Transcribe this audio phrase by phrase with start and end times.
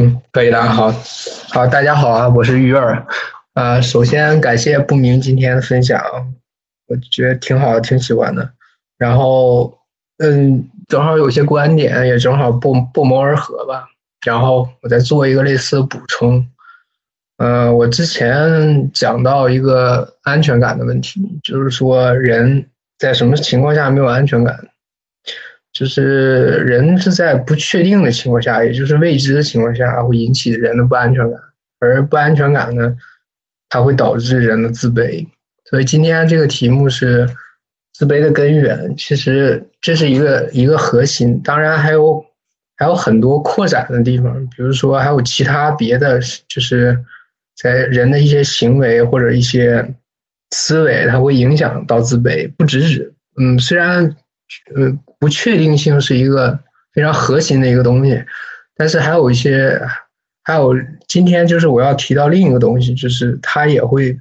[0.00, 0.62] 嗯，可以的。
[0.62, 0.90] 好，
[1.52, 3.06] 好，大家好啊，我是鱼儿。
[3.52, 6.02] 啊，首先感谢不明今天的分享，
[6.88, 8.50] 我觉得挺好，挺喜欢的。
[8.96, 9.78] 然后，
[10.16, 13.88] 嗯，正好有些观点也正好不不谋而合吧。
[14.24, 16.46] 然后我再做一个类似的补充。
[17.36, 22.66] 嗯，我之前讲到一个安全感的问题，就是说人
[22.98, 24.58] 在什么情况下没有安全感？
[25.80, 31.40] 就是人是在不确定的情况下，也就是未知的情况下，会引起人的不安全感，
[31.78, 32.94] 而不安全感呢，
[33.70, 35.26] 它会导致人的自卑。
[35.64, 37.26] 所以今天这个题目是
[37.94, 41.40] 自卑的根源，其实这是一个一个核心。
[41.42, 42.22] 当然还有
[42.76, 47.02] 还有很多扩展的地方，比如说还有其他别的，就是
[47.56, 49.94] 在人的一些行为或者一些
[50.50, 54.14] 思维，它会影响到自卑，不只是嗯，虽然。
[54.74, 56.58] 呃，不确定性是一个
[56.92, 58.24] 非常核心的一个东西，
[58.74, 59.80] 但是还有一些，
[60.42, 60.74] 还有
[61.06, 64.18] 今天就是我要提到另一个东西，就是它也会，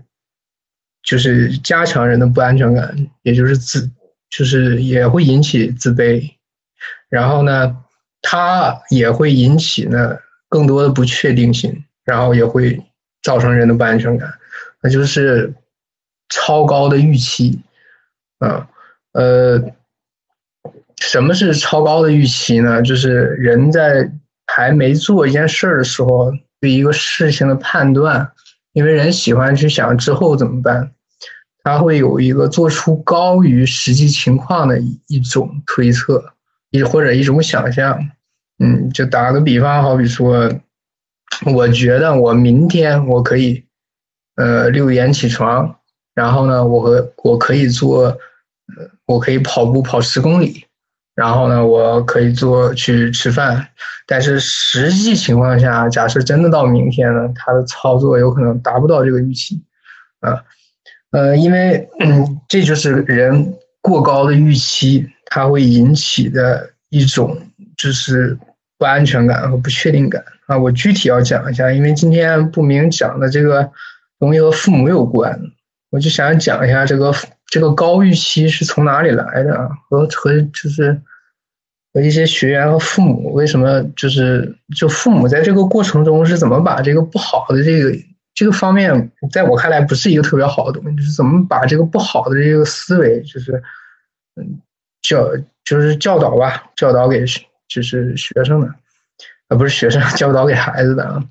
[1.02, 3.89] 就是加强人的不安全感，也就是自，
[4.30, 6.31] 就是也会引起自卑，
[7.09, 7.75] 然后呢，
[8.21, 12.80] 它也会引起呢更多的不确定性，然后也会
[13.23, 14.31] 造成人的不安全感，
[14.81, 15.53] 那就是
[16.30, 17.59] 超高的预期，
[18.38, 18.69] 啊，
[19.14, 19.73] 呃。
[21.00, 22.81] 什么是超高的预期呢？
[22.81, 24.11] 就是人在
[24.45, 28.31] 还没做一件事儿的时候，对一个事情的判断，
[28.73, 30.92] 因为人喜欢去想之后怎么办，
[31.64, 36.33] 他会有一个做出高于实际情况的一一种推测，
[36.72, 37.97] 一或者一种想象。
[38.61, 40.52] 嗯，就打个比方，好比说，
[41.45, 43.64] 我觉得我明天我可以，
[44.36, 45.77] 呃，六点起床，
[46.14, 48.17] 然后呢，我和我可以做，呃，
[49.05, 50.65] 我可以跑步跑十公里。
[51.19, 53.67] 然后呢，我可以做去吃饭，
[54.07, 59.61] 但是实际情况下，假设真的到明天呢，他的操作有可能达不到这个预期，
[60.21, 60.41] 啊，
[61.11, 61.89] 呃，因为
[62.47, 67.37] 这就是人过高的预期，它会引起的一种
[67.75, 68.39] 就是
[68.77, 70.58] 不安全感和不确定感啊。
[70.58, 73.69] 我具体要讲一下，因为今天不明讲的这个
[74.19, 75.37] 东西和父母有关，
[75.89, 77.13] 我就想讲一下这个
[77.49, 81.02] 这个高预期是从哪里来的啊，和和就是。
[81.92, 87.92] 和一些学员和父母为什么就是就父母在这个过程中是怎么把这个不好的这个
[88.36, 93.64] 这个方面，在我看来不是一个特别好的东西，就是怎么把这个不好的这个思维，就是
[94.36, 94.61] 嗯
[95.02, 95.32] 教
[95.65, 97.26] 就是教导吧，教导给
[97.67, 98.67] 就是学生的，
[99.48, 101.23] 啊不是学生 教导给孩子的啊，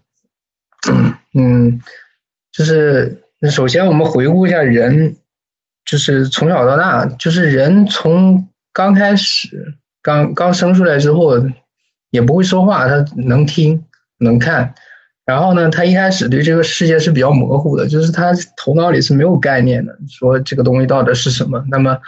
[1.35, 1.81] 嗯，
[2.51, 5.15] 就是首先我们回顾一下人，
[5.89, 9.75] 就是从小到大，就是人从刚开始。
[10.01, 11.35] 刚刚生出来之后，
[12.11, 13.85] 也不会说话，他能听
[14.19, 14.73] 能看，
[15.27, 21.63] 然后呢，他一开始对这个世界是比较模糊的，就是他头脑里是没有概念的，说这个东西到底是什么。
[21.69, 21.99] 那么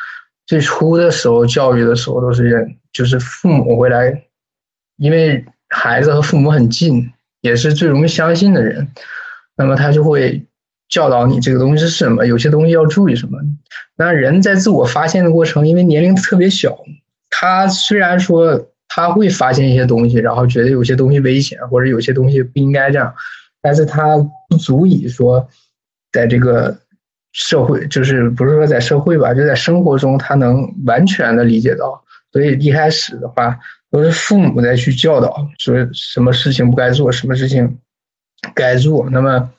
[0.46, 4.22] 最初的时候教育的时候都是人，就是父母会来，
[4.96, 8.88] 因为孩子和父母很近，也是最容易相信的人，
[9.56, 10.46] 那么他就会
[10.90, 13.38] 教导你这个东西是什么，有些东西要注意什么。
[13.96, 16.76] 那人在自我发现的过程，因为年龄特别小。
[17.30, 23.14] 他虽然说他会发现一些东西，然后觉得有些东西危险，或者有些东西不应该这样，
[23.62, 24.18] 但是他
[24.48, 25.48] 不足以说，
[26.12, 26.76] 在这个
[27.32, 32.02] 社会，就是不是说在社会吧，就在生活中，他能完全的理解到。
[32.32, 33.58] 所以一开始的话，
[33.90, 37.78] 都是父母在去教导，说什么事情不该做，什么事情
[38.54, 39.08] 该做。
[39.10, 39.50] 那么，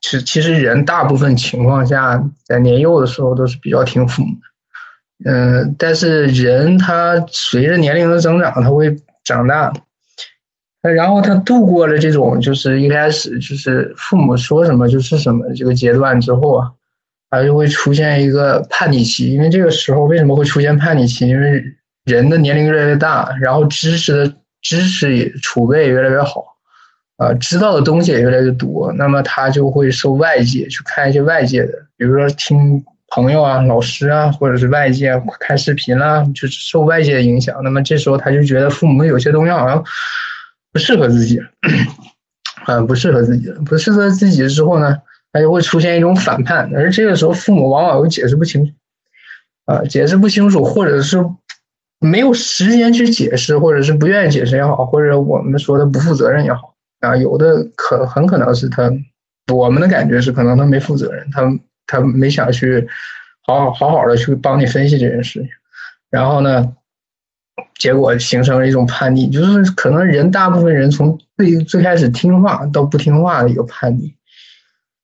[0.00, 5.30] 其其实人大部分情况下，在年幼的时候都是比较听父母的。
[5.30, 9.72] 嗯，但是人他随着年龄的增长，他会长大，
[10.80, 16.70] 然后他度过了这种就是一开始就是父母说什么就是什么这个阶段之后啊，
[17.30, 19.34] 他就会出现一个叛逆期。
[19.34, 21.26] 因为这个时候为什么会出现叛逆期？
[21.26, 21.64] 因为
[22.04, 26.44] 人的年龄越来越大，然后知识的知识储备也越来越好，
[27.18, 32.82] 啊，知道的东西也越来越多，那么他就会受外界去看一些外界的，比如说听。
[33.10, 37.58] 朋友啊，老师啊，或者是外界看视频啦，就是受外界的影响。
[37.64, 39.82] 那么这时候他就觉得父母有些东西好像
[40.74, 41.40] 不适合自己，
[42.66, 44.98] 啊，不适合自己，不适合自己之后呢，
[45.32, 46.70] 他就会出现一种反叛。
[46.74, 48.74] 而这个时候父母往往又解释不清，
[49.64, 51.24] 啊，解释不清楚，或者是
[52.00, 58.92] 没有时间去解释，或者是不愿意解释也好，或者我们说的不负责任也好，啊，有的可很可能是他，
[59.52, 61.58] 我们的感觉是可能他没负责任，他。
[61.90, 62.86] 他没想去
[63.40, 65.48] 好好好好的去帮你分析这件事情，
[66.10, 66.76] 然后呢，
[67.78, 74.14] 结果形成了一种叛逆，就是可能人大部分人从最最开始听话到不听话的一个叛逆，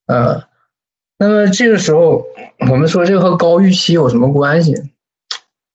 [0.09, 0.45] 呃，
[1.19, 2.27] 那么这个时候
[2.69, 4.75] 我们说这个和高预期有什么关系？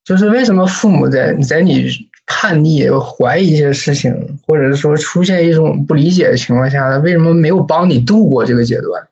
[0.04, 1.88] 就是为什么父母在在你
[2.32, 7.00] 叛逆、怀疑一些事情，或者是说出现一种不理解的情况下呢？
[7.00, 9.08] 为什么没有帮你度过这个阶段？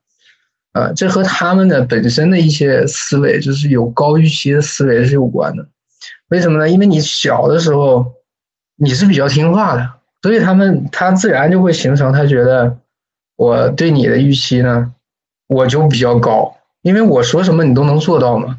[0.72, 5.66] 啊，这和他们的本身的一些思维，就是有高预期的思维是有关的。
[6.28, 6.70] 为什么呢？
[6.70, 8.06] 因为你小的时候
[8.76, 9.90] 你是比较听话的，
[10.22, 12.78] 所以他们他自然就会形成他觉得
[13.34, 14.92] 我对你的预期呢，
[15.48, 18.56] 我就比较高，因为我说什么你都能做到嘛。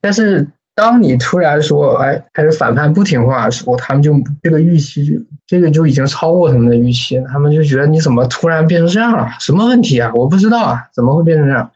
[0.00, 0.48] 但是
[0.80, 9.28] 当你突然说哎开始反叛不听话的时候，他们就这个预期这个就已经超过他们的预期，他们就觉得你怎么突然变成这样了？
[9.40, 10.10] 什么问题啊？
[10.14, 11.70] 我不知道啊，怎么会变成这样？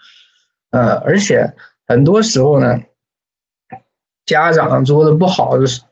[0.70, 1.52] 呃，而且
[1.86, 2.80] 很多时候呢。
[4.26, 5.82] 家长做的不好的是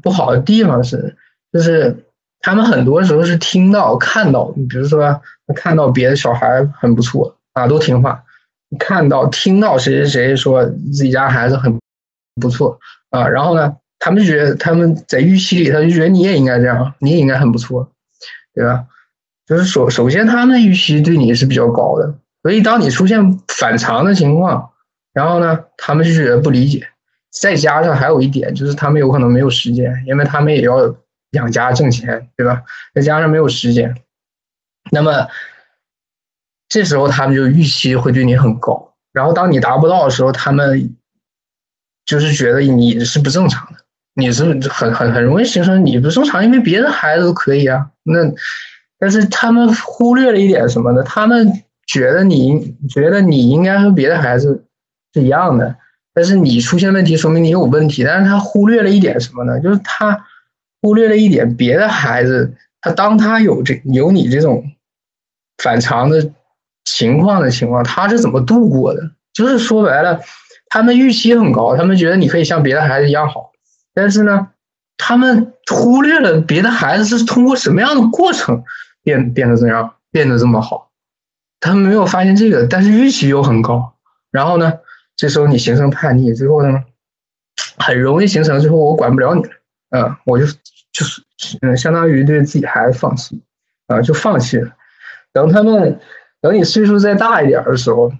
[0.00, 1.16] 不好的地方是，
[1.52, 2.04] 就是
[2.38, 5.20] 他们很多时候是听到看到，你比如说
[5.56, 8.22] 看到别的小孩很不错啊，都听话，
[8.78, 11.80] 看到听到谁谁谁说自己家孩子很
[12.40, 12.78] 不错
[13.10, 17.90] 啊，然后呢，他们就觉得他们在预期里，他就觉得你也应该这样，你也应该很不错，
[18.54, 18.86] 对吧？
[19.46, 24.70] 就是首首先他们的预期对你是比较高的，所以当你出现反常的情况，
[25.12, 26.88] 然后呢，他们就觉得不理解。
[27.30, 30.94] 再加上还有一点，就是他们有可能没有时间，因为他们也要
[31.32, 32.62] 养家挣钱，对吧？
[32.94, 33.96] 再加上没有时间，
[34.92, 35.26] 那么
[36.68, 40.96] 这时候他们就预期会对你很高，然后当你达不到的时候，他们
[42.06, 43.78] 就是觉得你是不正常的，
[44.14, 47.90] 你是很很很容易形成你不正常，因为别的孩子都可以啊。
[48.02, 48.20] 那
[48.98, 51.02] 但是他们忽略了一点什么呢？
[51.02, 54.64] 他们觉得你觉得你应该和别的孩子
[55.12, 55.76] 是一样的。
[56.12, 58.04] 但是你出现问题，说明你有问题。
[58.04, 59.58] 但是他忽略了一点什么呢？
[59.60, 60.24] 就是他
[60.80, 64.64] 忽略了一点别的孩子，他当他有这有你这种
[65.58, 66.30] 反常的
[66.84, 69.10] 情况的情况，他是怎么度过的？
[69.32, 70.20] 就是说白了，
[70.74, 73.52] 他们预期很高，他们觉得你可以像别的孩子一样好。
[73.94, 74.48] 但是呢，
[74.96, 78.64] 他们忽略了别的孩子是通过什么样的过程
[79.04, 80.90] 变变得这样，变得这么好。
[81.60, 83.94] 他们没有发现这个，但是预期又很高。
[84.32, 84.72] 然后呢？
[85.16, 86.82] 这时候你形成叛逆之后呢，
[87.78, 89.50] 很容易形成最后我管不了你了，
[89.90, 90.44] 嗯，我就
[90.92, 91.22] 就是
[91.62, 93.40] 嗯，相当于对自己孩子放弃，
[93.86, 94.72] 啊，就放弃了。
[95.32, 96.00] 等他们
[96.40, 98.10] 等你岁数再大一点的时候，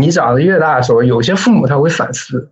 [0.00, 2.50] 你长得越大的时候，有些父母他会反思，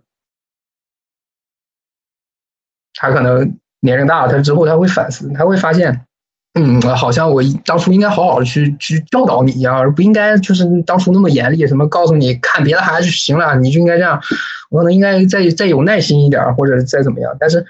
[2.93, 6.05] 他可能年龄大了，他之后他会反思，他会发现。
[6.53, 14.21] 嗯，好像我当初应该好好的去去教导你一样，而不应该就是当初那么严厉，什么告诉你看别的孩子就行了，你就应该这样。
[14.69, 17.37] 我可能应该再再有耐心一点，或者再怎么样。
[17.39, 17.65] 但是，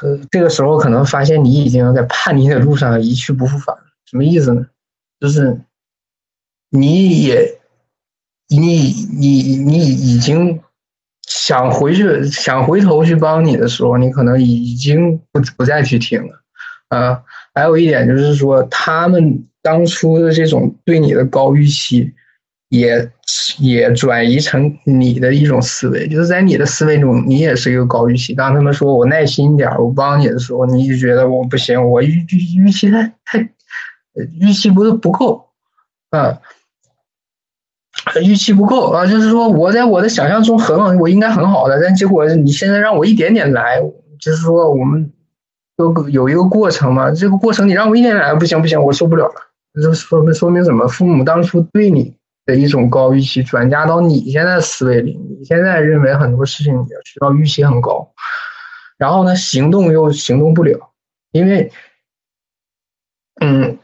[0.00, 3.76] 呃，这个时候可能发现你已经在叛逆的路上一去不复返。
[4.06, 4.66] 什么意思呢？
[5.20, 5.60] 就是
[6.70, 7.60] 你也
[8.48, 10.60] 你你你已经
[11.26, 16.42] 想回去想回头去帮你的时候，你可能已经不不再去听了。
[16.88, 17.22] 啊，
[17.54, 22.12] 还有一点就是说，他们当初的这种对你的高预期，
[22.68, 23.10] 也
[23.58, 28.34] 也转移成你的一种思维，就是在你的思维中，你也是一个高预期。
[28.34, 33.40] 当他们说我耐心一点，我帮你的时候，你就觉得我不行，我预预预期太太，
[34.38, 35.48] 预期不是不够，
[36.10, 36.38] 啊，
[38.24, 43.80] 预期不够啊，就是说我在我的想象中很我应该很好的，但结果你现在让我一点点来，
[44.20, 45.10] 就是说我们。
[45.76, 47.10] 有有一个过程嘛？
[47.10, 49.34] 这个过程你让我一点点来不行不行，我受不了了。
[49.82, 50.86] 这说明说明什么？
[50.86, 52.14] 父母当初对你
[52.46, 58.08] 的一种高预期转嫁到你现在的思维里，你现在认为很多事情也需要预期很高，
[58.96, 60.90] 然后呢，行动又行动不了，
[61.32, 61.72] 因为，
[63.40, 63.76] 嗯，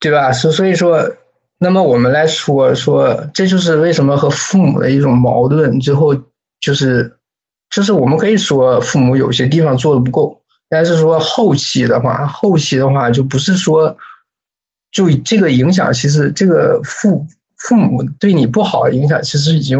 [0.00, 0.32] 对吧？
[0.32, 1.12] 所所以说，
[1.60, 6.16] 那么我们来说说，这就是为什么和父母的一种矛盾，最后
[6.60, 7.16] 就是。
[7.72, 13.96] 就是我们可以说父母有些地方做的不够，但是说后期的话，后期的话就不是说，
[14.90, 17.24] 就这个影响，其实这个父
[17.56, 19.78] 父母对你不好的影响，其实已经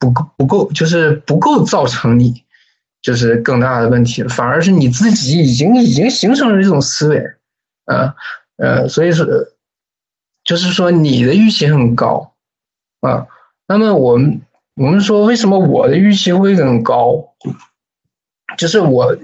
[0.00, 2.42] 不够不够，就是不够造成你
[3.00, 7.18] 就是更大的问题了，反而是你自己已经已经形成了这种思维，
[7.84, 8.12] 呃
[8.56, 9.24] 呃，所以说
[10.44, 12.34] 就是说你的预期很高
[13.00, 13.26] 啊，
[13.66, 14.40] 那么我们。
[14.74, 17.34] 我们说，为什么我的预期会很高？
[18.56, 19.14] 就是我，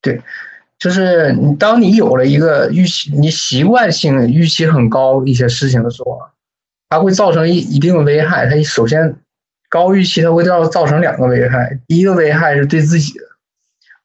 [0.00, 0.22] 对，
[0.78, 6.30] 就是你当你有了一个预期，你习惯性预期很高一些事情的时候啊，
[6.88, 8.48] 它会造成一一定的危害。
[8.48, 9.14] 它首先
[9.68, 13.24] 高预期它会造造成两个危害，第一个危害是对自己的。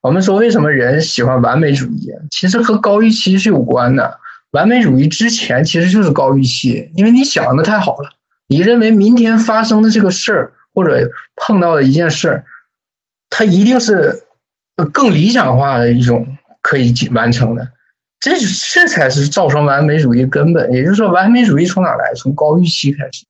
[0.02, 2.12] 我们说为什么人喜欢完美主义？
[2.30, 4.20] 其实和高预期是有关的。
[4.52, 8.10] 完美主义之前其实就是高预期，因为你想的太好了，
[8.46, 12.44] 你认为明天发生的这个事儿或者碰到的一件事儿，
[13.28, 14.24] 它一定是
[14.92, 17.72] 更理想化的一种可以完成的。
[18.20, 20.72] 这这才是造成完美主义根本。
[20.72, 22.12] 也就是说，完美主义从哪来？
[22.14, 23.26] 从高预期开始。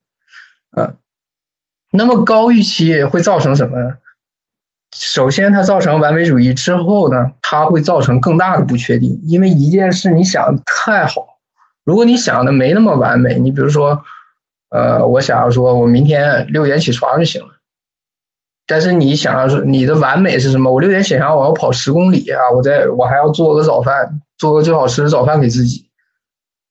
[0.77, 0.95] 嗯，
[1.91, 3.95] 那么高预期会造成什么呢？
[4.95, 9.19] 首先，它造成完美主义之后呢，它会造成更大的不确定。
[9.23, 11.39] 因为一件事你想的太好，
[11.83, 14.03] 如果你想的没那么完美，你比如说，
[14.69, 17.47] 呃，我想要说我明天六点起床就行了。
[18.67, 20.71] 但是你想要说你的完美是什么？
[20.71, 22.51] 我六点起床，我要跑十公里啊！
[22.55, 25.89] 我在我还要做个早饭，做个最好吃的早饭给自己，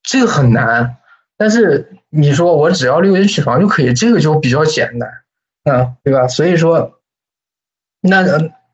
[0.05, 0.97] 这个很难。
[1.37, 5.11] 但是你说我只要六点起床就可以，这个就比较简单，
[5.65, 6.29] 嗯，对吧？
[6.29, 6.99] 所以说。
[8.03, 8.23] 那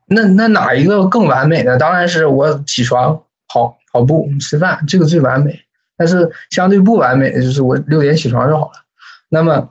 [0.07, 1.77] 那那哪一个更完美呢？
[1.77, 5.61] 当然是我起床跑跑步吃饭，这个最完美。
[5.95, 8.71] 但是相对不完美的就是我六点起床就好了。
[9.29, 9.69] 那么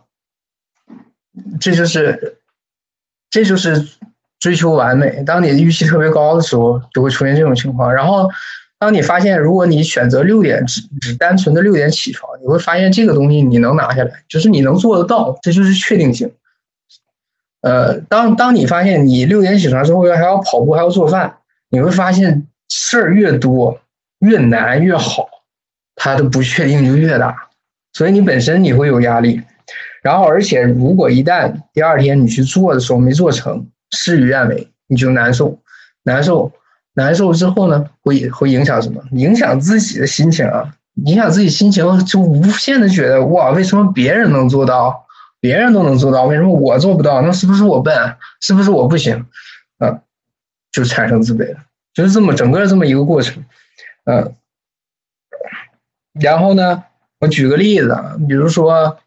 [1.59, 2.39] 这就是
[3.31, 3.89] 这就是
[4.39, 5.25] 追求完美。
[5.25, 7.93] 当你预期特别高的时候，就会出现这种情况。
[7.93, 8.31] 然后
[8.79, 16.31] 当你发现，如果你选择六点只只单纯的六点起床，你会发现这个东西你能拿下来，就是你能做得到，这就是确定性。
[17.61, 21.39] 呃，当当你发现你六点起床之后还要跑步还要做饭，
[21.71, 23.81] 你会发现事儿越多
[24.21, 25.29] 越难越好，
[25.97, 27.49] 它的不确定就越大，
[27.93, 29.43] 所以你本身你会有压力，
[30.03, 35.59] 然后而且如果一旦第二天你去做的时候没做成，事与愿违，你就难受，
[36.05, 36.53] 难受，
[36.95, 39.03] 难受之后呢，会会影响什么？
[39.11, 40.73] 影响自己的心情啊，
[41.07, 45.07] 影响自己心情就无限的觉得哇，为什么别人能做到？
[45.41, 47.23] 别人都能做到，为什么我做不到？
[47.23, 48.17] 那是不是我笨？
[48.41, 49.27] 是不是我不行？
[49.79, 50.03] 啊，
[50.73, 51.61] 就产生自卑了，
[51.95, 53.45] 就是这么整个这么一个过程，
[54.05, 54.35] 嗯。
[56.21, 56.83] 然后呢，
[57.21, 58.99] 我举个例子，比如说，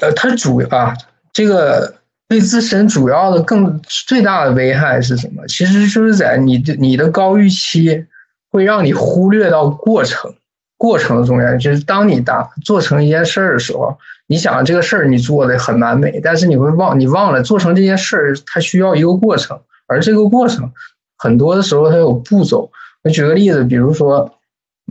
[0.00, 0.96] 呃，它主啊，
[1.32, 5.44] 这个对自身主要的更最大的危害是什么？
[5.48, 8.06] 其实就是在你的你的高预期
[8.50, 10.36] 会让你忽略到过程。
[10.76, 20.70] 过程的重要就是当你达做成一件事儿的时候，你想这个事儿你做的很完美，但是你会忘你忘了做成这件事儿它需要一个过程，而这个过程
[21.16, 22.70] 很多的时候它有步骤。
[23.02, 24.38] 我举个例子，比如说，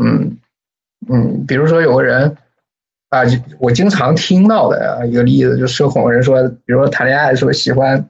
[0.01, 0.38] 嗯
[1.08, 2.38] 嗯，比如说有个人
[3.10, 3.22] 啊，
[3.60, 8.10] 我经常听到的一个例子，就社恐人说，比如说谈恋爱的时候喜欢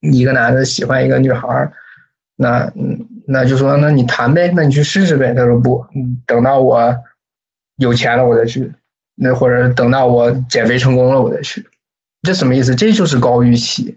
[0.00, 1.72] 一个男的喜欢一个女孩儿，
[2.42, 3.08] 那嗯。
[3.24, 5.32] 那就说，那你谈呗，那你去试试呗。
[5.32, 5.86] 他说不，
[6.26, 6.94] 等到我
[7.76, 8.70] 有钱了我再去，
[9.14, 11.64] 那或者等到我减肥成功了我再去。
[12.22, 12.74] 这什么意思？
[12.74, 13.96] 这就是高预期。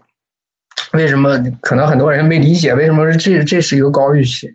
[0.92, 1.36] 为什么？
[1.60, 4.54] 可能很多人没理解为什么这这是一个高预期。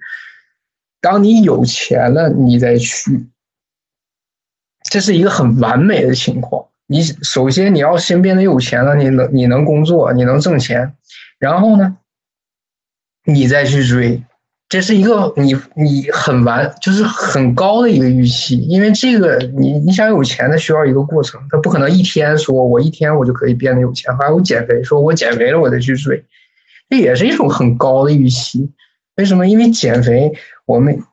[1.01, 3.27] 当你有钱了，你再去，
[4.89, 6.65] 这是一个很完美的情况。
[6.87, 10.95] 你首先你要先变得有钱了，你能你能工作，你能挣钱，
[11.39, 11.97] 然后呢，
[13.25, 14.23] 你再去追。
[14.69, 26.23] 这是一个你你很完就是很高的一个预期，因为这个你你想有钱，它需要一个过程，它不可能一天说我一天我就可以变得有钱，还有减肥，说我减肥了我再去追，
[26.89, 28.71] 这也是一种很高的预期。
[29.17, 29.45] 为什么？
[29.45, 30.31] 因为减肥，
[30.65, 31.03] 我们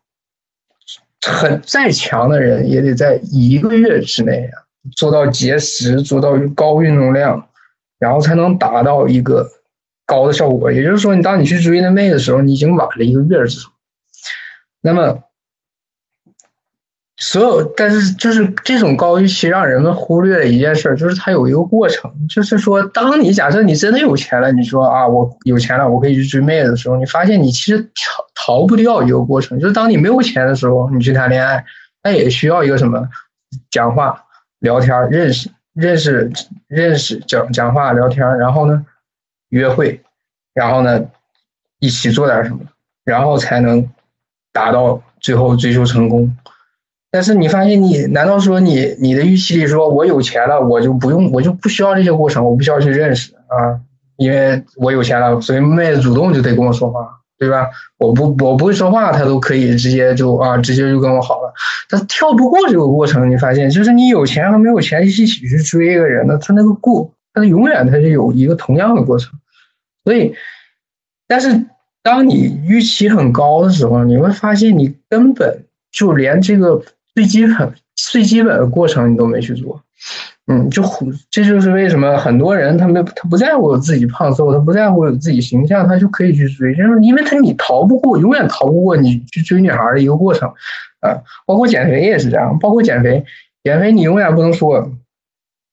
[1.26, 4.62] 很再强的人也得在一个月之内啊
[4.94, 7.48] 做到节食，做到高运动量，
[7.98, 9.50] 然后才能达到一个。
[10.08, 13.70] 高的效果，也就是说，你当你去追那妹的时候，你已经晚了一个月之后。
[14.80, 15.22] 那么，
[17.18, 22.10] 所有，但是就是这种高预期让人们忽略了一件事，就是它有一个过程。
[22.26, 31.62] 就是说，当你假设你真的有钱了，你说啊，我有钱了，我可以去追妹子的时候，你发现你其实逃逃不掉一个过程，就是当你没有钱的时候，你去谈恋爱，
[32.02, 33.06] 那也需要一个什么？
[33.70, 34.24] 讲话、
[34.60, 36.32] 聊天、认识、认识、
[36.66, 38.86] 认识、讲讲话、聊天，然后呢？
[39.50, 40.00] 约会，
[40.54, 41.06] 然后呢，
[41.78, 42.60] 一起做点什么，
[43.04, 43.88] 然后才能
[44.52, 46.36] 达到最后追求成功。
[47.10, 53.80] 但是你发现，你难道说你你的预期里说，我有钱了，我就不用，我就不需要这些过程，我不需要去认识啊，
[54.16, 57.70] 因为我有钱了，所以妹子主动就得跟我说话，对吧？
[57.96, 61.54] 我不我不会说话，他都可以直接就啊，直接就跟我好了。
[61.88, 67.10] 他跳不过这个过程，你发现，就是你有钱和没有钱一起去追一个人呢，他那个过。
[67.38, 69.32] 它永远它是有一个同样的过程，
[70.04, 70.34] 所以，
[71.26, 71.66] 但是
[72.02, 76.82] 当你预期很高的时候，你会发现你根本就连这个
[77.14, 79.82] 最基本最基本的过程你都没去做，
[80.46, 80.82] 嗯，就
[81.30, 90.48] 这就是为什么很多人他们他不在乎自己胖瘦，他不在乎自己形象，他就可以去追，就是因为他你逃不过，永远逃不过你去追女孩的一个过程，
[91.00, 93.24] 啊，包括减肥也是这样，包括减肥，
[93.64, 94.90] 减肥你永远不能说，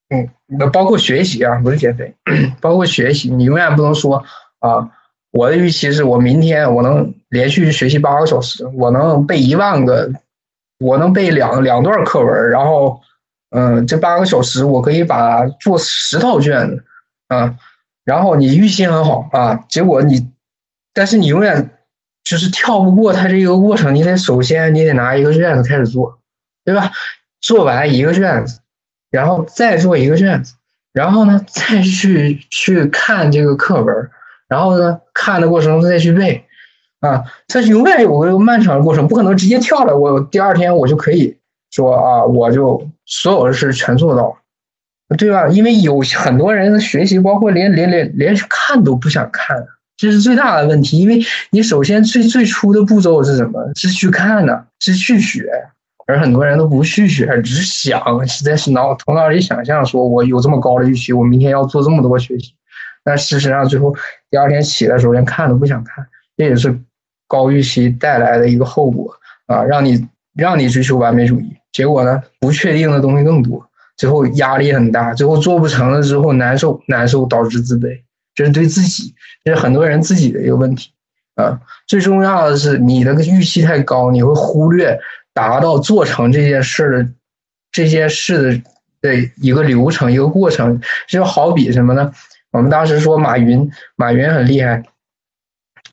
[0.10, 2.14] 嗯，那包括学习啊，不是减肥，
[2.62, 4.24] 包括学习，你永远不能说
[4.60, 4.92] 啊，
[5.32, 10.12] 我的预期是我明天我能连续学习八个小时，我能背一万个，
[10.80, 13.02] 我能背两两段课文，然后。
[13.52, 16.84] 嗯，这八个小时我可以把做十套卷子，
[17.30, 17.56] 啊，
[18.04, 20.30] 然后你预期很好啊，结果你，
[20.94, 21.70] 但是你永远
[22.22, 26.20] 就是跳不过它这个过程，你得首先你得拿一个卷子开始做，
[26.66, 26.92] 对吧？
[27.40, 28.60] 做完一个卷子，
[29.16, 30.54] 然后再做一个卷子，
[30.94, 34.10] 然后呢再去去看这个课文，
[34.48, 36.46] 然后呢看的过程中再去背，
[37.00, 41.38] 啊，它永远有个漫长的过程，不可能直接跳了，我第二天我就可以。
[41.72, 44.38] 说啊，我就所有的事全做到，
[45.18, 45.50] 对吧？
[45.50, 49.68] 因为有很多人的学习，包括连连连连看都不想看，
[49.98, 51.00] 这是最大的问题。
[51.00, 51.20] 因为
[51.50, 53.60] 你首先最最初的步骤是什么？
[53.76, 55.52] 是去看呢，是去学，
[56.06, 62.54] 而很多人都不去学，只是想，实在是脑头脑里想象，说我有这么高的预期，我明天要做这么多学习，
[63.04, 63.96] 但事实上最后
[64.30, 66.06] 第二天起来时候连看都不想看，
[66.38, 66.80] 这也是
[67.28, 69.16] 高预期带来的一个后果
[69.48, 71.56] 啊，让你让你追求完美主义。
[71.72, 72.24] 结果呢？
[72.40, 78.00] 不确定的东西更多，最后压力很大，最后做不成了之后难受，难受导致自卑，
[78.34, 80.92] 这是对自己，这是很多人自己的一个问题
[81.36, 81.60] 啊。
[81.86, 84.98] 最重要的是，你的预期太高，你会忽略
[85.36, 87.10] 达到做成这件事的
[87.72, 88.64] 这件事
[89.02, 90.82] 的一个流程，一个过程。
[91.08, 92.12] 就好比什么呢？
[92.52, 94.84] 我们当时说马云，马云很厉害。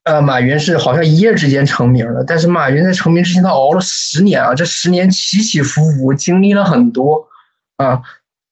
[0.04, 7.28] 呃，马云是好像一夜之间成名了，但是马云在成名之前，他熬了十年啊，这十年起起伏伏，经历了很多，
[7.76, 8.00] 啊，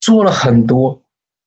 [0.00, 1.02] 做了很多，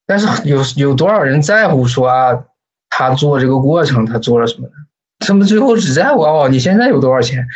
[0.05, 2.43] 但是有有多少人在乎说啊，
[2.89, 4.73] 他做这个过程他做了什么呢？
[5.19, 7.47] 他们最后只在乎哦，你现在有多少钱？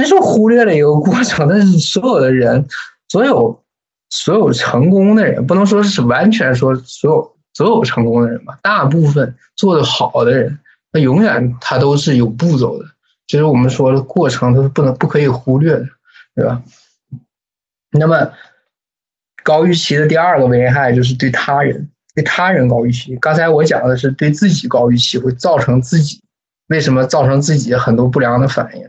[0.00, 1.46] 那是忽略了一个过程。
[1.46, 2.66] 但是所有的人，
[3.08, 3.62] 所有
[4.08, 10.58] 所有成功的人，不能说是完全说所有所有成功的人吧，大部分做的好的人。
[10.90, 12.86] 那永远他都是有步骤的，
[13.26, 15.86] 就是我们说的过程，都是不能不可以忽略的，
[16.34, 16.62] 对吧？
[17.90, 18.32] 那么
[19.44, 23.14] 高预期的第二个危害就是对他人，对他人高预期。
[23.16, 26.22] 刚才我讲的是对自己高预期会造成自己
[26.68, 28.88] 为什么造成自己很多不良的反应，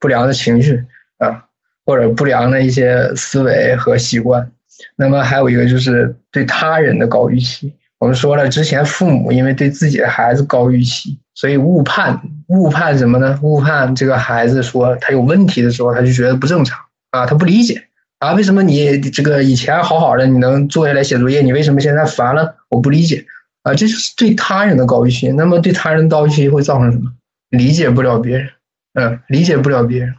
[0.00, 0.84] 不良的情绪
[1.18, 1.44] 啊，
[1.86, 4.50] 或者不良的一些思维和习惯。
[4.96, 7.72] 那么还有一个就是对他人的高预期。
[7.98, 13.38] 我们说了，之前父母因为对自己的孩子高预期，所以误判误判什么呢？
[13.42, 17.84] 误判这个孩子说他有问题的时候，他就觉得不正常啊，他不理解
[18.20, 22.56] 啊，为什么你这个以前好好的，你能坐下来写作业，你为什么现在烦了？
[22.70, 23.26] 我不理解
[23.64, 25.28] 啊，这就是对他人的高预期。
[25.32, 27.12] 那么对他人的高预期会造成什么？
[27.50, 28.48] 理解不了别人，
[28.94, 30.14] 嗯，理解不了别人。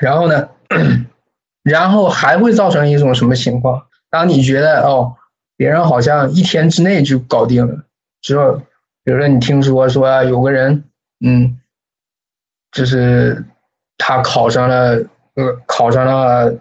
[0.00, 0.48] 然后呢，
[1.62, 3.86] 然后还会造成一种什么情况？
[4.10, 5.16] 当你觉得哦。
[5.56, 7.84] 别人好像一天之内就搞定了，
[8.20, 8.54] 只要
[9.04, 10.82] 比如说你听说说有个人，
[11.24, 11.60] 嗯，
[12.72, 13.44] 就是
[13.96, 14.96] 他考上了，
[15.36, 16.52] 呃，考上了，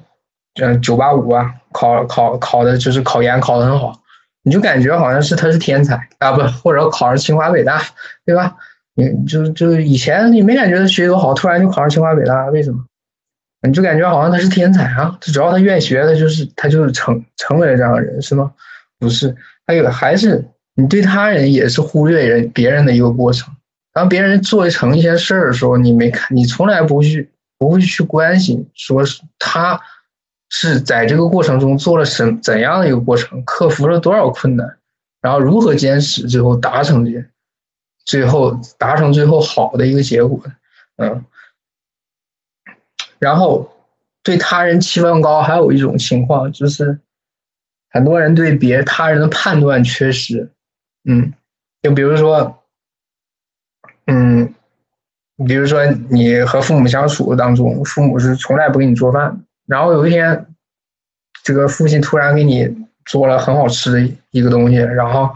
[0.61, 3.99] 嗯，九八五啊，考考考的就是考研考得很好，
[4.43, 7.81] 你就感觉好像是他是天才啊，不，或者考上清华北大，
[8.27, 8.55] 对吧？
[8.95, 12.85] 你就就以前你没感觉他学习多好，突然就考上清华北大，为什么？
[13.65, 18.51] 你就感觉好像他是天才啊，他只要他愿意学，他就是他就是成成为了这样的人，是吗？
[18.99, 23.53] 不是，还有还是你对他人也是忽略人别人的一个过程。
[23.93, 29.79] 当别人做成一些事儿的时候，你没看，你从来不去不会去关心，说是他
[30.49, 34.77] 是在这个过程中做了什怎样的一个过程，克服了多少困难，
[35.21, 37.23] 然后如何坚持，最后达成这，
[38.05, 40.41] 最后达成最后好的一个结果，
[40.97, 41.23] 嗯。
[43.19, 43.71] 然后
[44.21, 46.99] 对他人期望高，还有一种情况就是。
[47.95, 50.49] 很多人对别他人的判断缺失，
[51.03, 51.31] 嗯，
[51.83, 52.63] 就比如说，
[54.07, 54.51] 嗯，
[55.47, 60.47] 比如说你和父母相处当中，父母是从来不给你做饭，然后有一天，
[61.43, 65.31] 这个父亲突然给你做了很好吃的一个东西，然后，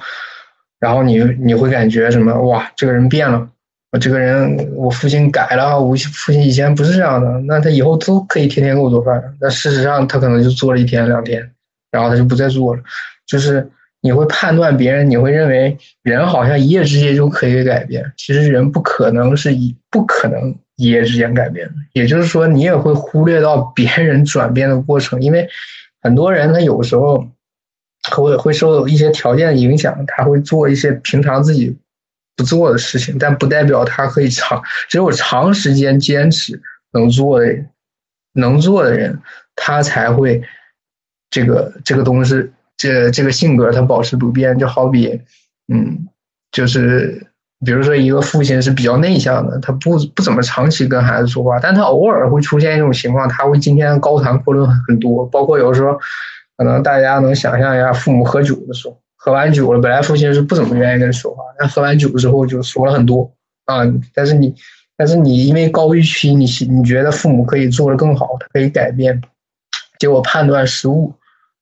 [0.79, 2.33] 然后你你会感觉什么？
[2.41, 3.49] 哇，这个人变了，
[3.91, 11.51] 我这个人我父亲改了，我父亲以前不是这样的，那他以后都可以天天给我做饭，那事实上他可能就做了一天两天。
[11.89, 12.83] 然后他就不再做了，
[13.25, 21.73] 就是你会判断别人，你会认为人好像一夜之间就可以改变，其实人不可能是一不可能一夜之间改变的。
[21.93, 25.47] 也就是说，你也会忽略到别人转变的过程，因为
[26.01, 27.25] 很多人他有时候
[28.17, 31.77] 我也会受一些条件的影响，他会做一些平常自己
[32.35, 37.55] 不做的事情，但不代表他可以长只有长时间坚持能做的
[38.33, 39.19] 能做的人，
[39.55, 40.41] 他才会
[41.29, 45.21] 这个这个东西这这个性格他保持不变，就好比
[45.67, 46.07] 嗯，
[46.51, 47.27] 就是
[47.65, 55.99] 比如说一个父亲是比较内向的，他不不怎么长期跟孩子说话，但他偶尔会出现一种情况，他会今天高谈阔论很多，包括有时候
[56.57, 63.31] 可能大家能想象一下，父母喝酒的时候，喝完酒了，本来父亲是不怎么愿意跟人说话，但喝完酒之后就说了很多
[63.65, 64.55] 啊，但是你
[64.97, 69.21] 但是你因为高预期，你你觉得父母可以做得更好，他可以改变，
[69.99, 71.13] 结果判断失误，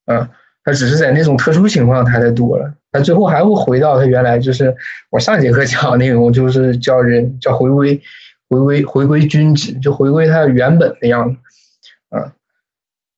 [0.05, 0.29] 啊。
[0.67, 2.73] 他只是在那种特殊情况，他才多了。
[2.91, 4.75] 他最后还会回到他原来就是
[5.11, 8.01] 我上节课讲的内容，就是叫人叫回归，
[8.49, 11.37] 回归回归君子，就回归他原本的样子，
[12.09, 12.33] 啊。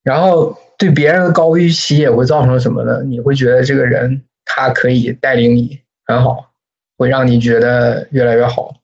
[0.03, 3.01] 然后对别人的高预期也会造成什么呢？
[3.03, 6.51] 你会觉得这个人他可以带领你很好，
[6.97, 8.75] 会让你觉得越来越好，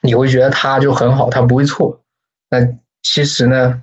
[0.00, 2.00] 你会觉得他就很好，他不会错。
[2.48, 2.58] 那
[3.02, 3.82] 其实呢，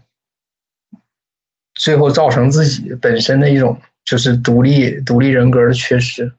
[1.76, 3.80] 最后造成自己本身的一种。
[4.08, 6.32] 就是独立独立人格的缺失，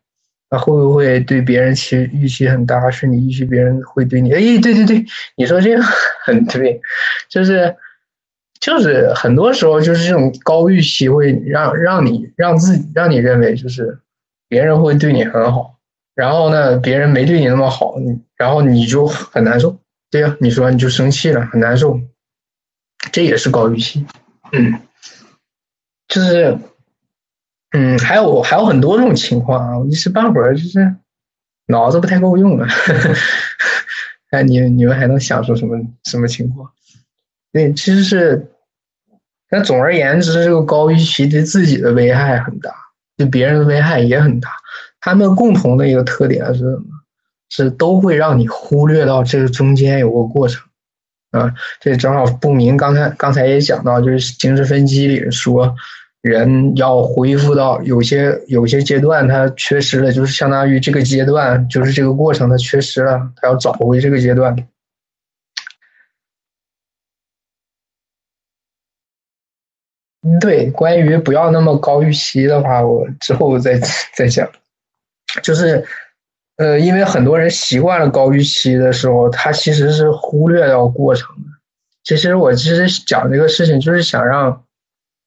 [0.48, 2.90] 那会不会对别人期预期很大？
[2.90, 4.32] 是你预期别人会对你？
[4.32, 5.04] 哎，对对对，
[5.36, 5.82] 你说这个
[6.24, 6.80] 很对，
[7.28, 7.76] 就是
[8.60, 13.98] 就是很多时候就是这种高预期会让让你让自己让你认为就是
[14.48, 15.76] 别人会对你很好，
[16.14, 17.94] 然后呢，别人没对你那么好，
[18.36, 19.78] 然后你就很难受。
[20.10, 22.00] 对呀，你说你就生气了，很难受，
[23.12, 24.06] 这也是高预期。
[24.52, 24.80] 嗯，
[26.08, 26.58] 就是。
[27.72, 30.96] 嗯，还有还有很多种情况啊，我一时半会儿就是
[31.66, 32.66] 脑子不太够用了。
[34.32, 36.72] 哎，你你们还能想出什么什么情况？
[37.58, 38.52] 对，其实是，
[39.50, 42.72] 那总而言之，这个高预期对自己的危害很大，
[43.16, 44.48] 对别人的危害也很大。
[45.00, 46.84] 他们共同的一个特点是什么？
[47.50, 50.62] 是都会让你忽略到这个中间有个过程。
[51.32, 55.74] 啊，这正好不明刚才刚才也讲到，就是精神分析里说。
[56.20, 64.54] 人要恢复到有些有些阶段，他缺失了，就是相当于这个阶段，就是这个过程，他缺失了，他要找回这个阶段。
[70.40, 73.80] 对，关于不要那么高预期的话，我之后再
[74.14, 74.48] 再讲。
[75.42, 75.84] 就是，
[76.56, 81.42] 呃，因为很多人习惯了高预期的时候，他其实是忽略掉过程的。
[82.04, 84.64] 其实我其实讲这个事情，就是想让。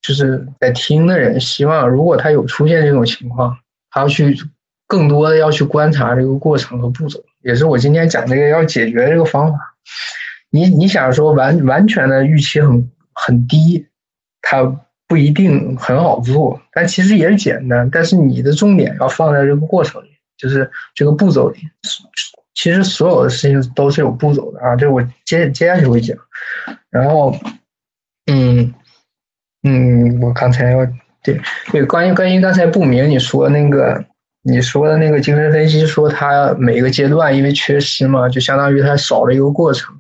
[0.04, 3.56] 就是在听的人希望，如果他有出现这种情况，
[3.92, 4.36] 他要去
[4.88, 9.60] 更多的要去观察这个过程和步骤，也是我今天讲这个要解决这个方法。
[10.50, 13.86] 你你想说完完全的预期很很低，
[14.42, 14.64] 他
[15.12, 17.90] 不一定很好做，但其实也简单。
[17.92, 21.60] 但是你的重点要放在这个过程里，就是这个步骤里。
[22.54, 26.18] 其实所有的事情都是有步骤的啊，这我接接下去会讲。
[26.90, 27.36] 然后，
[28.32, 28.74] 嗯。
[29.64, 30.84] 嗯，我刚才要
[31.22, 31.40] 对
[31.72, 34.04] 对，关于关于刚才不明你说那个
[34.42, 39.96] 你说的那个精神分析，说他每个阶段因为缺失嘛，就相当于他少了一个过程，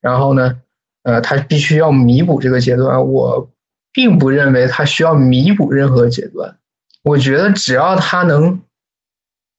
[0.00, 0.58] 然后呢，
[1.02, 3.06] 呃，他必须要弥补这个阶段。
[3.06, 3.50] 我
[3.92, 6.56] 并不认为他需要弥补任何阶段，
[7.02, 8.60] 我觉得只要他能，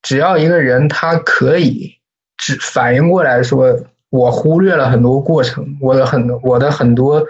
[0.02, 1.96] 只要一个人他可以
[2.38, 7.26] 只反应过来说，我忽略了很多过程，我的很我的很多。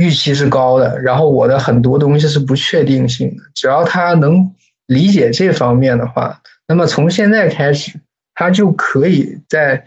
[0.00, 3.42] 预期是高的，然后我的很多东西是不确定性的。
[3.52, 4.54] 只要他能
[4.86, 7.98] 理解这方面的话，那么从现在开始，
[8.32, 9.84] 他就可以在，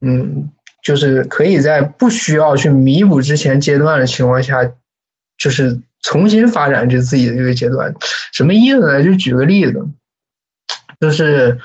[0.00, 0.50] 嗯，
[0.82, 4.64] 就是可以在不需要去弥补之前阶段的情况下，
[5.40, 7.92] 就是重新发展这自己的这个阶段。
[8.32, 9.02] 什么意思呢？
[9.02, 9.84] 就举个例子，
[11.00, 11.58] 就是，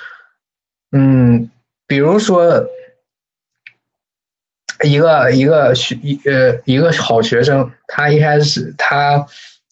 [0.91, 1.51] 嗯，
[1.85, 2.67] 比如说。
[4.83, 9.25] 一个一个学一呃一个好学生，他一开始他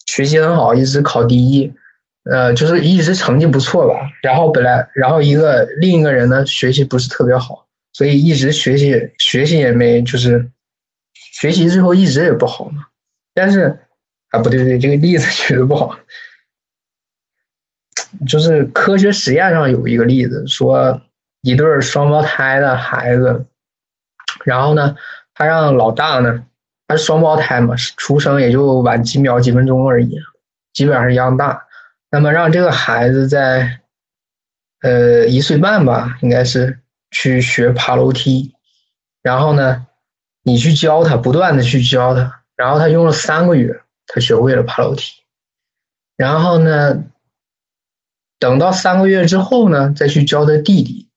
[0.05, 1.71] 学习很好，一直考第一，
[2.23, 3.95] 呃，就是一直成绩不错吧。
[4.21, 10.49] 然后本来，然后一个另一个人呢，学习不是特别好，所以一直学习学习也没就是
[11.33, 12.85] 学习之后一直也不好嘛。
[13.33, 13.77] 但是
[14.33, 15.95] 啊，不对对，这个例子 举的不好，
[18.27, 20.99] 就是科学实验上有一个例子，说
[21.41, 23.45] 一对双胞胎的孩子。
[24.43, 24.95] 然后呢，
[25.35, 26.45] 他让老大呢，
[26.87, 30.19] 他是双胞胎嘛，出生也就晚几秒几分钟而已，
[30.73, 31.67] 基本上是一样大。
[32.09, 33.81] 那么让这个孩子在，
[34.81, 36.79] 呃，一岁半吧，应该是
[37.11, 38.55] 去学爬楼梯。
[39.21, 39.85] 然后呢，
[40.41, 42.41] 你去教他，不断的去教他。
[42.55, 43.82] 然后他用了三个月，
[44.13, 45.23] 他学会了爬楼梯。
[46.15, 47.03] 然后呢，
[48.37, 51.09] 等到三个月之后呢，再去教他弟弟。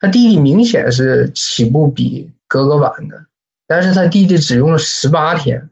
[0.00, 3.26] 他弟弟明显是起步比哥哥晚的，
[3.68, 5.70] 但是他弟弟只用了十八天，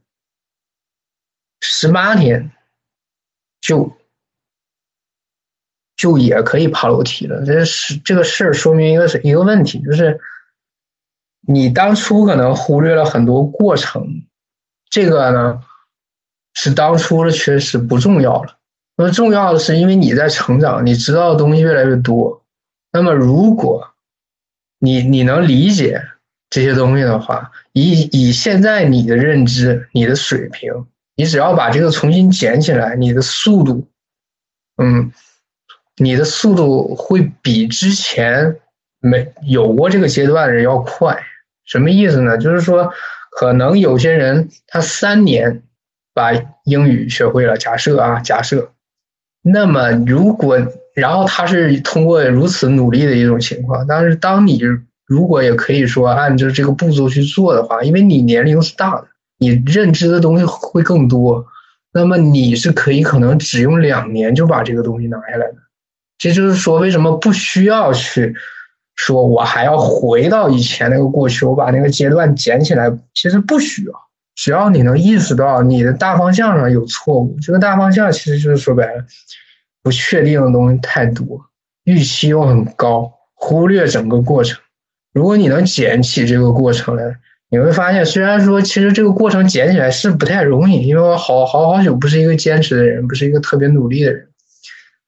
[1.61, 2.53] 十八天
[3.61, 3.95] 就
[5.97, 7.45] 就也可以爬楼梯了。
[7.45, 10.21] 这是这个事儿说明一个是一个问题，就是
[11.41, 14.25] 你当初可能忽略了很多过程，
[14.89, 15.63] 这个呢
[16.55, 18.57] 是当初的缺失不重要了。
[18.97, 22.43] 那么重要的是，因为你在成长，你知道的东西越来越多。
[22.93, 23.95] 那么如果
[24.79, 26.03] 你你能理解
[26.51, 30.87] 这些东西的话，以以现在你的认知、你的水平，
[31.17, 33.87] 你只要把这个重新捡起来，你的速度，
[34.77, 35.11] 嗯，
[35.97, 38.59] 你的速度会比之前
[39.01, 41.19] 没有过这个阶段的人要快。
[41.65, 42.37] 什么意思呢？
[42.37, 42.93] 就是说，
[43.31, 45.63] 可能有些人他三年
[46.15, 46.33] 把
[46.65, 48.73] 英语学会了，假设啊，假设，
[49.43, 50.59] 那么如果。
[50.95, 54.61] 然后他是通过如此努力的一种情况，但是当你
[55.07, 59.07] 如果也可以说按照这个步骤去做的话，因为你年龄是大的，
[59.39, 61.47] 你认知的东西会更多，
[61.95, 65.55] 那么你是可以可能只用两年就把这个东西拿下来的。
[66.19, 68.35] 这就是说，为什么不需要去
[68.95, 73.93] 说我还要回到以前那个过去，我把那个阶段捡起来，其实不需要，
[74.35, 79.05] 只要你能意识到你的大方向上有错误，这个大方向其实就是说白了。
[79.83, 81.45] 不确定的东西太多，
[81.83, 84.61] 预期又很高，忽略整个过程。
[85.13, 87.17] 如果你能捡起这个过程来，
[87.51, 94.29] 你会发现，虽然说其实这个过程捡起来是不太容易，因为我好好好久不是一个坚持的人，不是一个特别努力的人，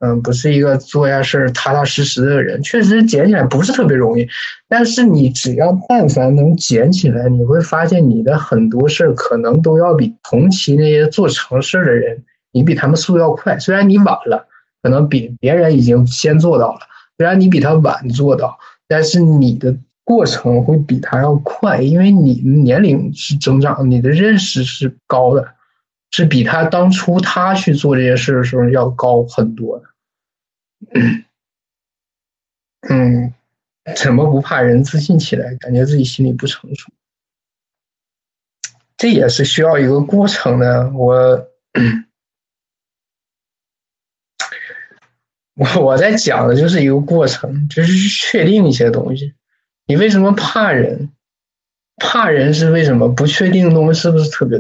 [0.05, 4.29] 嗯，不是一个做件事儿踏踏实实的人，确实捡起来不是特别容易。
[4.69, 13.59] 但是你只要但凡能捡起来，你会发现你的很多事儿可能都要比同期那些做成事儿的人，你比他们速度要快。
[13.59, 14.47] 虽然你晚了。
[14.83, 16.81] 可能比别人已经先做到了，
[17.17, 25.49] 虽然你比他晚做到，但是你的过程会比他要快，因为你的年龄是增长，你的认识是高的，
[26.11, 29.85] 是比他当初他去做这些事的时候要高很多的。
[32.89, 33.33] 嗯，
[33.97, 36.93] 怎么不怕人自信起来，感觉自己心里不成熟？
[38.97, 40.91] 这也是需要一个过程的。
[40.93, 41.49] 我。
[45.57, 49.33] 我我在讲的就是一个过程，就是确定一些东西。
[49.87, 51.11] 你为什么怕人？
[51.97, 53.09] 怕人是为什么？
[53.09, 54.59] 不确定的东西是不是特别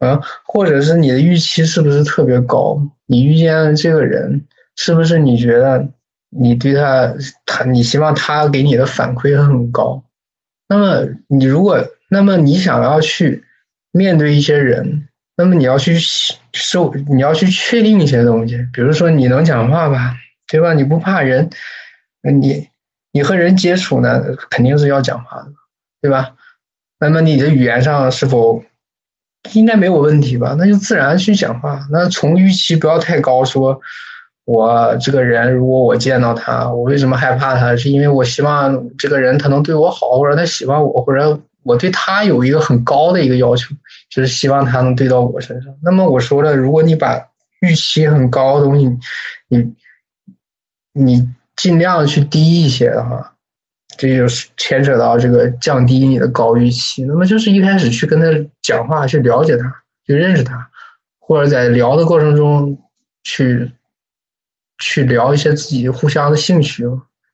[0.00, 0.20] 啊？
[0.44, 2.78] 或者是你的预期是不是特别高？
[3.06, 5.88] 你遇见了这个人，是不是你觉得
[6.30, 7.14] 你对他
[7.46, 10.02] 他你希望他给你的反馈很高？
[10.68, 13.44] 那么你如果那么你想要去
[13.92, 15.08] 面对一些人？
[15.36, 15.98] 那么你要去
[16.52, 20.14] 受，你要去确定一些东西，比如说你能讲话吧，
[20.46, 20.72] 对吧？
[20.74, 21.50] 你不怕人，
[22.22, 22.68] 你
[23.10, 25.52] 你和人接触呢，肯定是要讲话的，
[26.00, 26.36] 对吧？
[27.00, 28.62] 那么你的语言上是否
[29.54, 30.54] 应该没有问题吧？
[30.56, 31.84] 那就自然去讲话。
[31.90, 33.80] 那从预期不要太高，说
[34.44, 37.74] 我这个人如果我见到他，我为什么害怕他？
[37.76, 43.74] 是因为我希望这个人他能对我好，或者他喜欢我，或者我对他有一个很高的一个要求。
[44.10, 45.74] 就是希望他能对到我身上。
[45.82, 47.20] 那么我说了，如果你把
[47.60, 48.86] 预期很高的东西，
[49.48, 49.74] 你
[50.92, 53.34] 你尽量去低一些的话，
[53.96, 57.02] 这就是牵扯到这个降低你的高预期。
[57.04, 58.26] 那么就是一开始去跟他
[58.62, 59.64] 讲话，去了解他，
[60.06, 60.70] 去认识他，
[61.18, 62.78] 或者在聊的过程中
[63.24, 63.72] 去
[64.78, 66.84] 去聊一些自己互相的兴趣。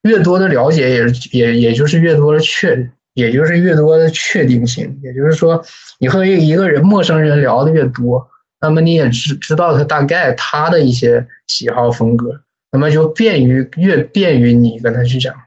[0.02, 2.90] 越多的了解，也也也就是越多的确。
[3.14, 5.62] 也就是越多的确定性，也就是说，
[5.98, 15.40] 你和一个人陌生人聊的越多，那么你也知知道他大概他的一些喜好风格，那么就便于越便于你跟他去讲话，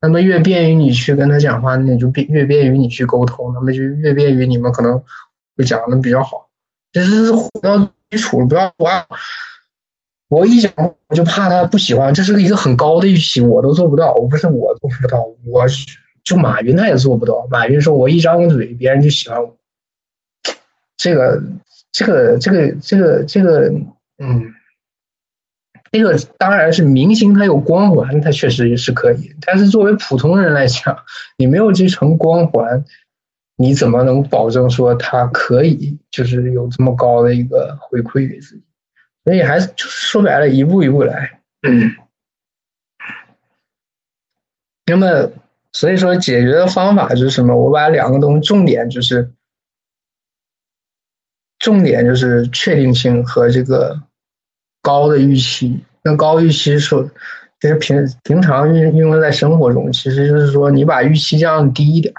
[0.00, 5.00] 那么越便于你去跟他讲话，那就便越便于你去沟通，那么就越便于你们可能
[5.54, 6.48] 会讲的比较好。
[6.92, 7.76] 这是回到
[8.10, 8.88] 基础，不要我
[10.32, 10.72] 我一讲
[11.08, 15.66] 我就怕他不喜欢，这是一个很高的预期，我都做不到，我不是我做不到，我。
[16.24, 17.48] 就马云他也做不到。
[17.50, 19.56] 马云说：“我一张嘴，别人就喜欢我。”
[20.96, 21.42] 这个，
[21.90, 23.72] 这个，这个，这个，这个，
[24.18, 24.54] 嗯，
[25.90, 29.34] 这个当然是明星，他有光环，他确实是可以。
[29.44, 30.96] 但是作为普通人来讲，
[31.36, 32.84] 你没有这层光环，
[33.56, 38.62] 你怎么能保证说他可以就是有这么高的一个回馈给自己？
[39.24, 41.40] 所以还是就是说白了，一步一步来。
[41.62, 41.94] 嗯
[44.86, 45.32] 那么。
[45.74, 47.56] 所以说，解决的方法就是什么？
[47.56, 49.32] 我把两个东西重点就是，
[51.58, 53.98] 重点就是确定性和这个
[54.82, 55.82] 高的预期。
[56.04, 57.10] 那高预期说，
[57.58, 62.12] 其实平平常运运用在生活中，其实就是说你把预期降低一点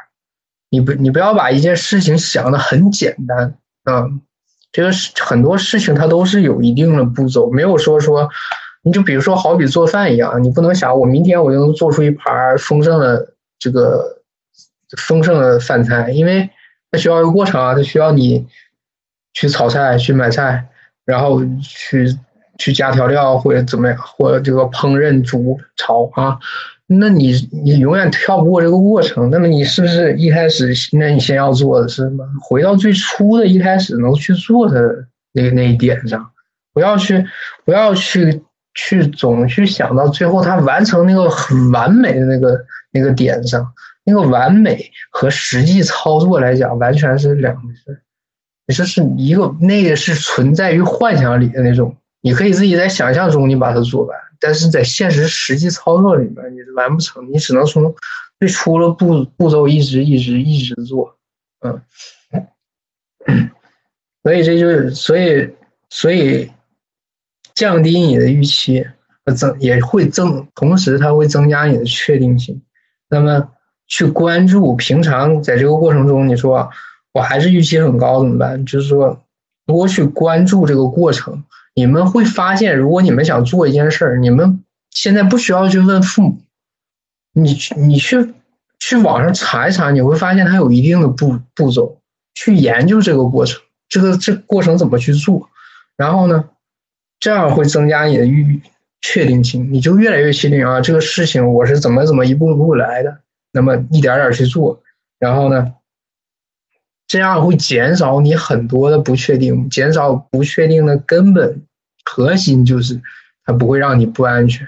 [0.72, 4.10] 你不你不要把一件事情想的很简单啊。
[4.74, 8.28] 这个是很多事情它都是有一定的步骤，没有说说，
[8.82, 14.22] 你就比如说好比做饭一样，你不能想我明天我就能做出一盘丰盛的这个
[14.98, 16.50] 丰盛的饭菜，因为
[16.92, 18.48] 它需要一个过程啊，它需要你
[19.34, 20.68] 去炒菜、去买菜，
[21.06, 22.18] 然后去
[22.58, 26.38] 去加调料或者怎么样，或者这个烹饪、煮、炒啊。
[26.86, 27.32] 那你
[27.64, 32.24] 你永远跳不过这个过程，那么你是不是一开始，那你先要做的是什么？
[32.42, 36.30] 回到最初的一开始能去做的那那一点上，
[36.74, 37.26] 不要去
[37.66, 38.44] 不要去
[38.76, 43.66] 去总去想到最后他完成那个很完美的那个那个点上，
[44.04, 48.02] 那个完美和实际操作来讲完全是两回事。
[48.68, 54.18] 你说是一个那个是存在于幻想里的那种，你可以自己在想象中你把它做完。
[54.40, 57.96] 但是在现实实际操作里面，你是完不成，你只能从
[58.40, 61.16] 最初的步步骤一直一直一直做，
[61.62, 61.82] 嗯，
[64.22, 65.50] 所以这就是所以
[65.90, 66.52] 所以
[67.54, 68.86] 降低你的预期，
[69.34, 72.62] 增也会增，同时它会增加你的确定性。
[73.08, 73.50] 那么
[73.88, 76.70] 去关注平常在这个过程中，你说
[77.14, 78.66] 我还是预期很高怎么办？
[78.66, 79.24] 就是说
[79.66, 81.46] 多去关注这个过程。
[81.76, 86.38] 你们会发现，如果你们想做一件事儿，你们现在不需要去问父母，
[87.34, 88.34] 你去你去
[88.80, 91.98] 去网上查一查，你会发现它有一定的步步骤，
[92.36, 95.50] 去研究这个过程，这个这过程怎么去做，
[95.98, 96.50] 然后呢，
[97.20, 98.62] 这样会增加你的预
[99.02, 103.20] 确定性，你就越来越确定啊，这个事情我是怎么怎么一步步来的，
[103.52, 104.82] 那么一点点去做，
[105.20, 105.74] 然后呢。
[107.14, 111.62] 这样会减少你很多的不确定，减少不确定的根本
[112.04, 113.00] 核心就是
[113.46, 114.68] 它不会让你不安全，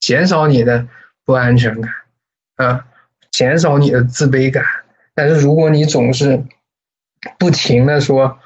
[0.00, 0.88] 减少你的
[1.26, 1.92] 不安全感，
[2.56, 2.86] 啊，
[3.30, 4.64] 减少你的自卑感。
[5.14, 6.42] 但是如果你总是
[7.38, 8.38] 不停的说，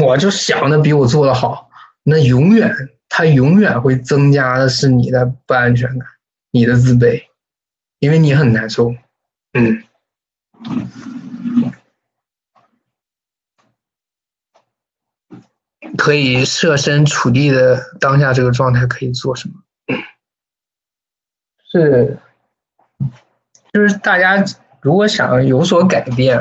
[0.00, 1.70] 我就想的比我做的好，
[2.02, 2.74] 那永远
[3.08, 6.08] 它永远会增加的是你的不安全感，
[6.50, 7.22] 你的自卑，
[8.00, 8.92] 因为你很难受，
[9.52, 9.84] 嗯。
[15.96, 19.54] 可以设身处地的当下这个状态可以做什么？
[21.70, 22.18] 是，
[23.72, 24.44] 就是大家
[24.80, 26.38] 如果想有所改变，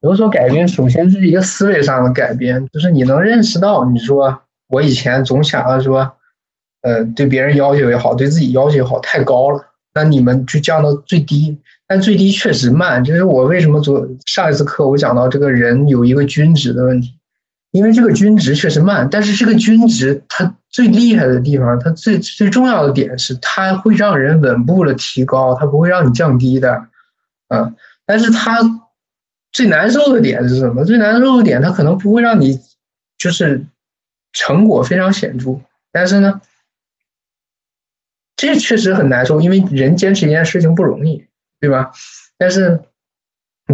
[0.00, 6.16] 有所改变，首先是一个思维上的改变，就是你能认识到，你说我以前总想着说，
[6.82, 13.02] 呃，对别人要求也好，对自己要求也好，太高了，那你们就降到最低，但最低确实慢。
[13.02, 17.18] 就是我为什么昨上一次课我讲到这个人有一个均值的问题。
[17.72, 26.86] 因为这个均值确实慢，但是这个均值它最厉害的地方，它最最重要的点是它会让人稳步的提高，它不会让你降低的，
[27.48, 28.60] 啊，但是它
[29.52, 30.84] 最难受的点是什么？
[30.84, 32.60] 最难受的点，它可能不会让你
[33.16, 33.64] 就是
[34.32, 35.58] 成果非常显著，
[35.90, 36.42] 但是呢，
[38.36, 41.24] 这确实很难受，因为人坚持一件事情不容易，
[41.58, 41.90] 对吧？
[42.36, 42.82] 但是，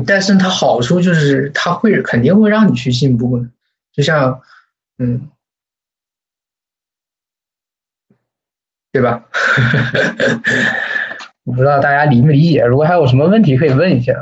[0.07, 3.49] 但是它好处就是它会肯定会让你去进步的。
[3.99, 4.41] 就像，
[4.99, 5.29] 嗯，
[8.93, 9.25] 对吧？
[11.43, 12.65] 我不知道大家理不理解。
[12.65, 14.13] 如果还有什么问题，可以问一下。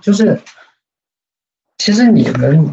[0.00, 0.40] 就是，
[1.76, 2.68] 其实你们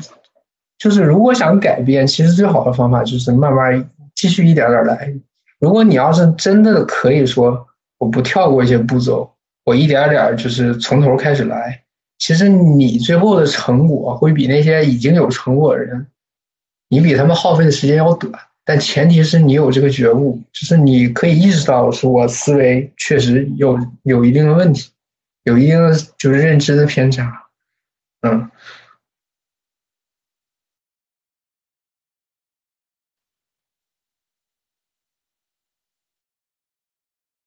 [0.80, 5.14] 就是，如果想改变，其实最好的方法就是慢慢继续一点点来。
[5.60, 7.68] 如果你要是真的可以说，
[8.00, 11.85] 我不跳过一些步骤，我一点点就是从头开始来。
[12.18, 16.08] 其实你最后的成果会比那些已经有成果的人，
[16.90, 18.32] 你比他们耗费的时间要短。
[18.64, 24.92] 但前提是你有这个觉悟，就是你可以意识到，是我思维确实有有一定的问题，
[25.44, 27.48] 有一定的就是认知的偏差。
[28.22, 28.50] 嗯，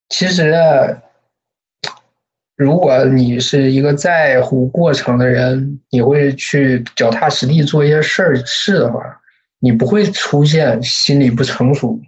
[0.09, 0.55] 其实。
[2.59, 9.01] 如果你是一个在乎过程的人，你会去脚踏实地做一些事儿事的话，
[9.61, 12.01] 你不会出现心理不成熟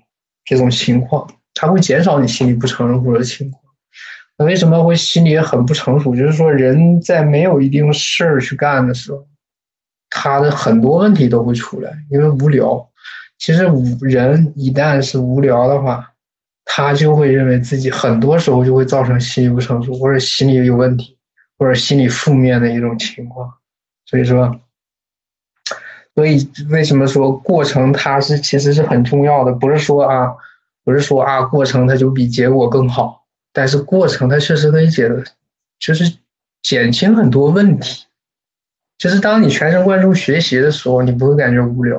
[0.44, 1.24] 这种情况，
[1.55, 3.62] 它会减少你心理不成熟的情况。
[4.36, 6.16] 那为什么会心理很不成熟？
[6.16, 9.24] 就是说人在没有一定事儿去干的时候，
[10.11, 12.84] 他的很多问题都会出来，因为无聊。
[13.38, 16.11] 其实无人一旦是无聊的话。
[16.73, 21.16] 他就会认为自己很多时候就会造成心理不成熟，或者心理有问题，
[21.59, 23.53] 或者心理负面的一种情况。
[24.07, 24.61] 所以说，
[26.14, 29.51] 所以为什么说过程它是其实是很重要的？
[29.51, 30.33] 不是说啊，
[30.85, 35.11] 不是说啊，过程它就比结果更好，但是过程它确实可以解，
[35.81, 36.05] 就是
[36.62, 38.05] 减轻很多问题。
[38.97, 41.99] 就是当你全神贯注学习的时候，你不会感觉无聊；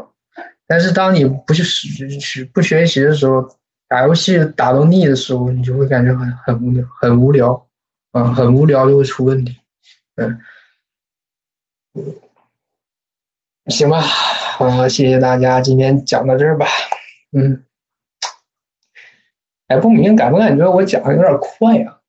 [0.66, 3.54] 但是当你不去学不学习的时候，
[3.92, 7.68] 打游戏打到腻的时候，你就会感觉很很无聊，很无聊，
[8.14, 9.58] 嗯，很无聊就会出问题。
[10.16, 10.40] 嗯，
[13.66, 14.02] 行吧，
[14.60, 16.68] 啊，谢谢大家，今天讲到这儿吧。
[17.34, 17.66] 嗯，
[19.68, 22.00] 哎，不明感不感觉我讲的有点快呀？